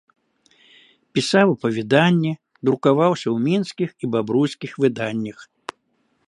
Пісаў 1.17 1.47
апавяданні, 1.55 2.31
друкаваўся 2.69 3.23
ў 3.35 3.51
мінскіх 3.51 3.89
і 4.03 4.11
бабруйскіх 4.17 4.71
выданнях. 4.87 5.39